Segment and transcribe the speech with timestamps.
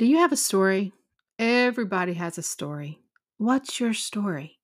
[0.00, 0.94] Do you have a story?
[1.38, 3.00] Everybody has a story.
[3.36, 4.58] What's your story?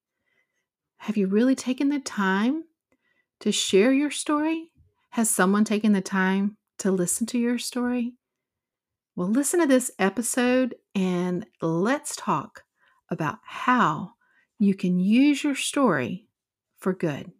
[0.97, 2.65] Have you really taken the time
[3.41, 4.71] to share your story?
[5.11, 8.15] Has someone taken the time to listen to your story?
[9.15, 12.63] Well, listen to this episode and let's talk
[13.11, 14.13] about how
[14.59, 16.29] you can use your story
[16.79, 17.31] for good.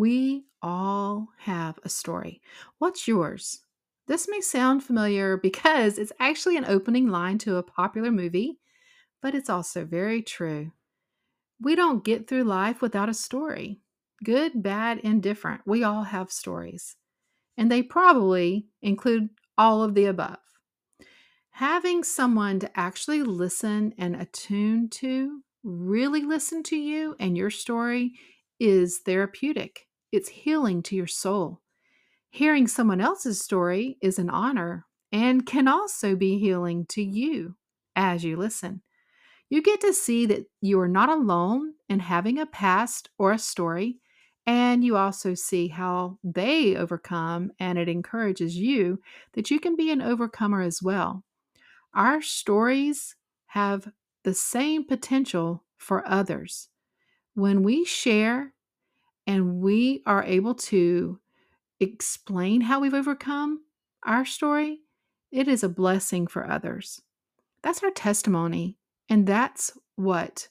[0.00, 2.40] We all have a story.
[2.78, 3.60] What's yours?
[4.06, 8.60] This may sound familiar because it's actually an opening line to a popular movie,
[9.20, 10.72] but it's also very true.
[11.60, 13.82] We don't get through life without a story.
[14.24, 15.60] Good, bad, indifferent.
[15.66, 16.96] We all have stories.
[17.58, 19.28] And they probably include
[19.58, 20.38] all of the above.
[21.50, 28.14] Having someone to actually listen and attune to, really listen to you and your story,
[28.58, 29.88] is therapeutic.
[30.12, 31.60] It's healing to your soul.
[32.30, 37.56] Hearing someone else's story is an honor and can also be healing to you
[37.96, 38.82] as you listen.
[39.48, 43.38] You get to see that you are not alone in having a past or a
[43.38, 43.98] story,
[44.46, 49.00] and you also see how they overcome, and it encourages you
[49.32, 51.24] that you can be an overcomer as well.
[51.94, 53.90] Our stories have
[54.22, 56.68] the same potential for others.
[57.34, 58.54] When we share
[59.30, 61.20] and we are able to
[61.78, 63.60] explain how we've overcome
[64.02, 64.80] our story,
[65.30, 67.00] it is a blessing for others.
[67.62, 68.76] That's our testimony.
[69.08, 70.48] And that's what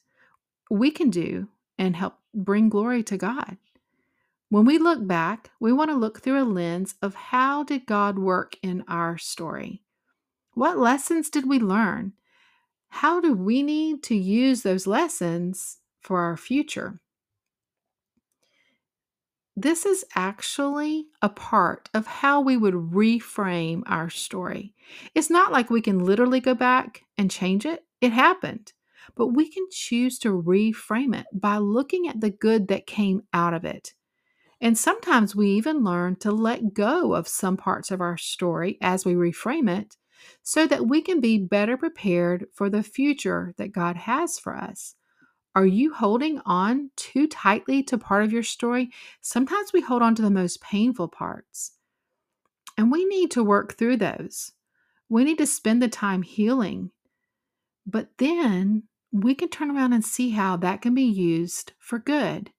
[0.72, 3.58] we can do and help bring glory to God.
[4.48, 8.18] When we look back, we want to look through a lens of how did God
[8.18, 9.82] work in our story?
[10.54, 12.14] What lessons did we learn?
[12.88, 17.02] How do we need to use those lessons for our future?
[19.62, 24.74] This is actually a part of how we would reframe our story.
[25.14, 28.72] It's not like we can literally go back and change it, it happened.
[29.18, 33.54] But we can choose to reframe it by looking at the good that came out
[33.54, 33.94] of it.
[34.62, 39.04] And sometimes we even learn to let go of some parts of our story as
[39.04, 39.98] we reframe it
[40.42, 44.96] so that we can be better prepared for the future that God has for us.
[45.56, 48.92] Are you holding on too tightly to part of your story?
[49.22, 51.74] Sometimes we hold on to the most painful parts.
[52.78, 54.54] And we need to work through those.
[55.10, 56.92] We need to spend the time healing.
[57.86, 62.52] But then we can turn around and see how that can be used for good.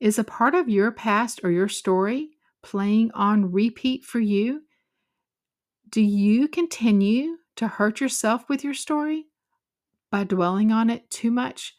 [0.00, 2.30] Is a part of your past or your story
[2.62, 4.62] playing on repeat for you?
[5.88, 9.26] Do you continue to hurt yourself with your story?
[10.10, 11.76] By dwelling on it too much,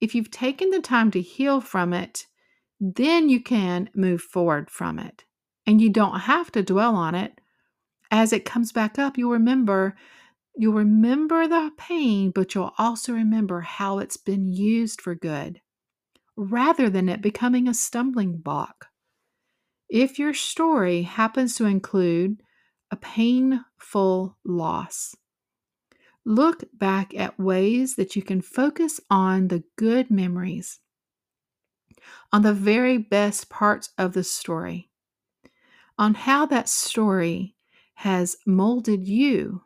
[0.00, 2.26] if you've taken the time to heal from it,
[2.80, 5.24] then you can move forward from it.
[5.66, 7.40] And you don't have to dwell on it.
[8.10, 9.96] As it comes back up, you'll remember
[10.60, 15.60] you'll remember the pain, but you'll also remember how it's been used for good
[16.38, 18.86] rather than it becoming a stumbling block.
[19.88, 22.42] If your story happens to include
[22.90, 25.16] a painful loss,
[26.28, 30.78] Look back at ways that you can focus on the good memories,
[32.30, 34.90] on the very best parts of the story,
[35.96, 37.56] on how that story
[37.94, 39.62] has molded you,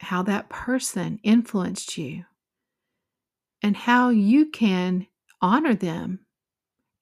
[0.00, 2.24] how that person influenced you,
[3.62, 5.06] and how you can
[5.42, 6.20] honor them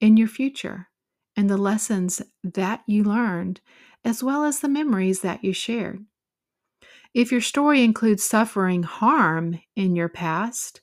[0.00, 0.88] in your future
[1.36, 3.60] and the lessons that you learned,
[4.04, 6.04] as well as the memories that you shared.
[7.14, 10.82] If your story includes suffering harm in your past,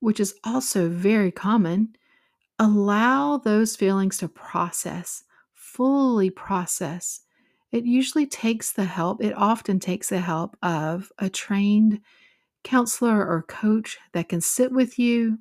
[0.00, 1.94] which is also very common,
[2.58, 5.24] allow those feelings to process,
[5.54, 7.20] fully process.
[7.72, 12.00] It usually takes the help, it often takes the help of a trained
[12.64, 15.38] counselor or coach that can sit with you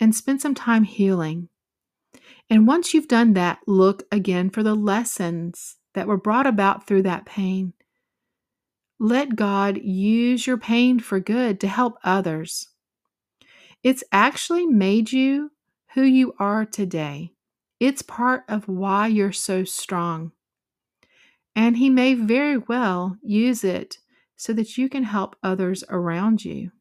[0.00, 1.48] and spend some time healing.
[2.48, 7.02] And once you've done that, look again for the lessons that were brought about through
[7.02, 7.74] that pain.
[8.98, 12.68] Let God use your pain for good to help others.
[13.84, 15.52] It's actually made you
[15.94, 17.32] who you are today.
[17.78, 20.32] It's part of why you're so strong.
[21.54, 23.98] And He may very well use it
[24.36, 26.72] so that you can help others around you.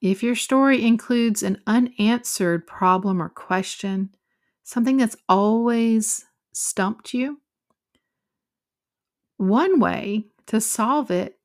[0.00, 4.14] If your story includes an unanswered problem or question,
[4.62, 7.40] something that's always stumped you,
[9.40, 11.38] one way to solve it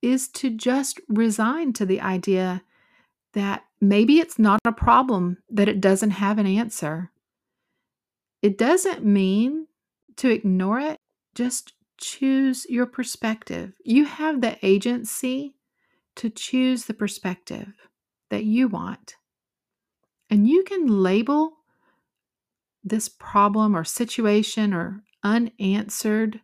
[0.00, 2.62] is to just resign to the idea
[3.34, 7.10] that maybe it's not a problem that it doesn't have an answer.
[8.40, 9.66] It doesn't mean
[10.16, 10.96] to ignore it,
[11.34, 13.74] just choose your perspective.
[13.84, 15.56] You have the agency
[16.16, 17.74] to choose the perspective
[18.30, 19.16] that you want.
[20.30, 21.58] And you can label
[22.82, 26.40] this problem or situation or unanswered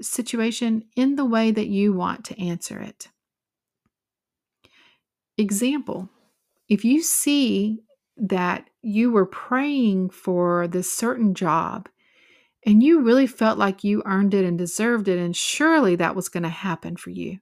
[0.00, 3.08] situation in the way that you want to answer it.
[5.36, 6.08] Example
[6.68, 7.80] if you see
[8.16, 11.88] that you were praying for this certain job
[12.66, 16.28] and you really felt like you earned it and deserved it, and surely that was
[16.28, 17.38] going to happen for you,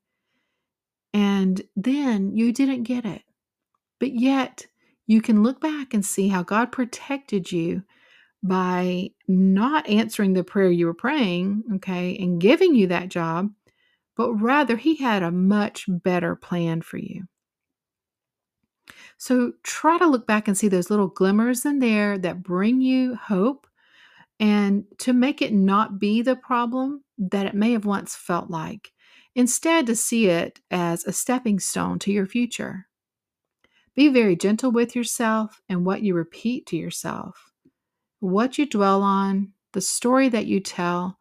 [1.13, 3.23] and then you didn't get it,
[3.99, 4.67] but yet
[5.07, 7.83] you can look back and see how God protected you
[8.43, 13.51] by not answering the prayer you were praying, okay, and giving you that job,
[14.17, 17.25] but rather He had a much better plan for you.
[19.19, 23.15] So try to look back and see those little glimmers in there that bring you
[23.15, 23.67] hope
[24.39, 28.93] and to make it not be the problem that it may have once felt like.
[29.35, 32.87] Instead, to see it as a stepping stone to your future.
[33.95, 37.53] Be very gentle with yourself and what you repeat to yourself
[38.21, 41.19] what you dwell on, the story that you tell,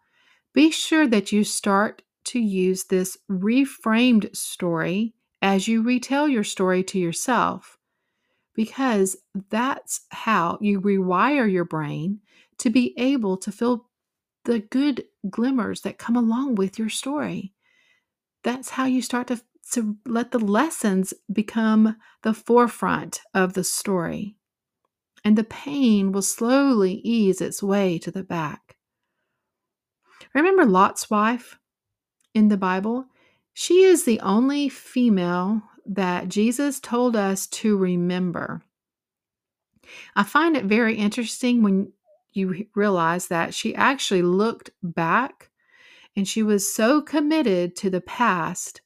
[0.53, 6.83] be sure that you start to use this reframed story as you retell your story
[6.83, 7.77] to yourself,
[8.56, 9.18] because
[9.50, 12.19] that's how you rewire your brain
[12.57, 13.89] to be able to feel
[14.45, 17.53] the good glimmers that come along with your story.
[18.44, 19.41] That's how you start to,
[19.71, 24.35] to let the lessons become the forefront of the story
[25.25, 28.75] and the pain will slowly ease its way to the back.
[30.36, 31.57] Remember Lot's wife
[32.36, 33.07] in the Bible?
[33.54, 38.62] She is the only female that Jesus told us to remember.
[40.16, 41.92] I find it very interesting when
[42.33, 45.50] you realize that she actually looked back
[46.16, 48.81] and she was so committed to the past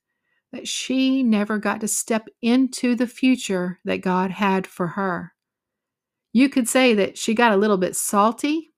[0.51, 5.33] that she never got to step into the future that God had for her.
[6.31, 8.69] You could say that she got a little bit salty,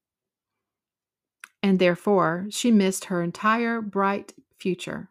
[1.61, 5.09] and therefore she missed her entire bright future.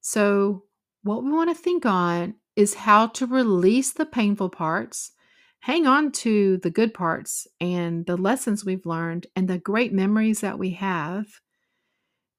[0.00, 0.64] So,
[1.02, 5.12] what we want to think on is how to release the painful parts,
[5.60, 10.40] hang on to the good parts and the lessons we've learned and the great memories
[10.40, 11.26] that we have,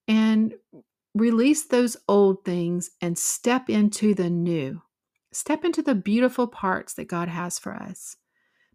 [0.07, 0.53] and
[1.15, 4.81] release those old things and step into the new.
[5.31, 8.17] Step into the beautiful parts that God has for us.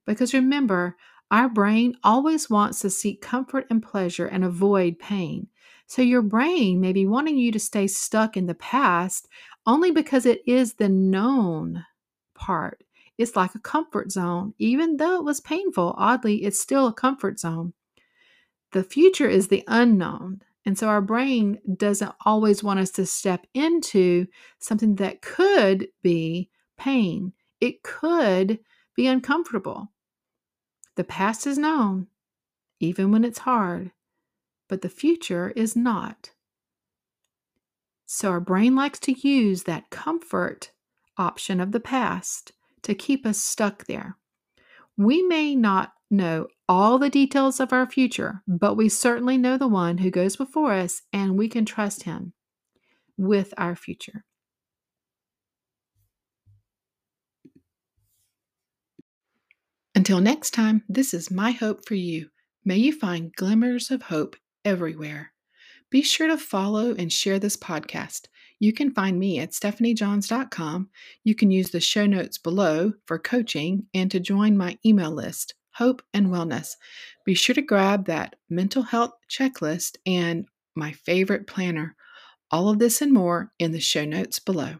[0.09, 0.97] Because remember,
[1.31, 5.49] our brain always wants to seek comfort and pleasure and avoid pain.
[5.87, 9.29] So your brain may be wanting you to stay stuck in the past
[9.67, 11.85] only because it is the known
[12.35, 12.83] part.
[13.19, 14.55] It's like a comfort zone.
[14.59, 17.75] Even though it was painful, oddly, it's still a comfort zone.
[18.73, 20.41] The future is the unknown.
[20.65, 24.27] And so our brain doesn't always want us to step into
[24.59, 27.35] something that could be pain.
[27.61, 28.59] It could
[28.95, 29.93] be uncomfortable.
[30.99, 32.09] The past is known,
[32.81, 33.93] even when it's hard,
[34.69, 36.33] but the future is not.
[38.05, 40.73] So our brain likes to use that comfort
[41.17, 42.51] option of the past
[42.83, 44.17] to keep us stuck there.
[44.97, 49.69] We may not know all the details of our future, but we certainly know the
[49.69, 52.33] one who goes before us and we can trust him
[53.17, 54.25] with our future.
[60.09, 62.31] Until next time, this is my hope for you.
[62.65, 65.35] May you find glimmers of hope everywhere.
[65.91, 68.23] Be sure to follow and share this podcast.
[68.59, 70.89] You can find me at stephaniejohns.com.
[71.25, 75.53] You can use the show notes below for coaching and to join my email list,
[75.75, 76.77] Hope and Wellness.
[77.27, 81.97] Be sure to grab that mental health checklist and my favorite planner.
[82.51, 84.77] All of this and more in the show notes below.